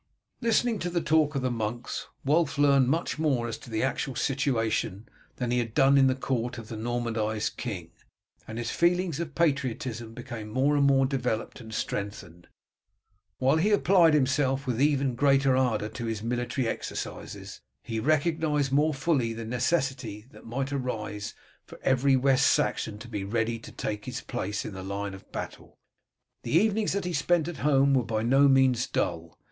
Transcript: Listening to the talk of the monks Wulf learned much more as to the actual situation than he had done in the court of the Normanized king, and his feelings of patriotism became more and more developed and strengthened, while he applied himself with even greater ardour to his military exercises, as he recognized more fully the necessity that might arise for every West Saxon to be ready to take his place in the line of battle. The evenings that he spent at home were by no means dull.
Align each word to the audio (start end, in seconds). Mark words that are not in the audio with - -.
Listening 0.41 0.79
to 0.79 0.89
the 0.89 0.99
talk 0.99 1.35
of 1.35 1.43
the 1.43 1.51
monks 1.51 2.07
Wulf 2.25 2.57
learned 2.57 2.87
much 2.87 3.19
more 3.19 3.47
as 3.47 3.55
to 3.59 3.69
the 3.69 3.83
actual 3.83 4.15
situation 4.15 5.07
than 5.35 5.51
he 5.51 5.59
had 5.59 5.75
done 5.75 5.95
in 5.95 6.07
the 6.07 6.15
court 6.15 6.57
of 6.57 6.69
the 6.69 6.75
Normanized 6.75 7.55
king, 7.55 7.91
and 8.47 8.57
his 8.57 8.71
feelings 8.71 9.19
of 9.19 9.35
patriotism 9.35 10.15
became 10.15 10.49
more 10.49 10.75
and 10.75 10.87
more 10.87 11.05
developed 11.05 11.61
and 11.61 11.71
strengthened, 11.71 12.47
while 13.37 13.57
he 13.57 13.69
applied 13.69 14.15
himself 14.15 14.65
with 14.65 14.81
even 14.81 15.13
greater 15.13 15.55
ardour 15.55 15.87
to 15.89 16.05
his 16.05 16.23
military 16.23 16.67
exercises, 16.67 17.61
as 17.61 17.61
he 17.83 17.99
recognized 17.99 18.71
more 18.71 18.95
fully 18.95 19.33
the 19.33 19.45
necessity 19.45 20.25
that 20.31 20.47
might 20.47 20.73
arise 20.73 21.35
for 21.67 21.79
every 21.83 22.15
West 22.15 22.47
Saxon 22.47 22.97
to 22.97 23.07
be 23.07 23.23
ready 23.23 23.59
to 23.59 23.71
take 23.71 24.05
his 24.05 24.21
place 24.21 24.65
in 24.65 24.73
the 24.73 24.81
line 24.81 25.13
of 25.13 25.31
battle. 25.31 25.77
The 26.41 26.53
evenings 26.53 26.93
that 26.93 27.05
he 27.05 27.13
spent 27.13 27.47
at 27.47 27.57
home 27.57 27.93
were 27.93 28.01
by 28.03 28.23
no 28.23 28.47
means 28.47 28.87
dull. 28.87 29.37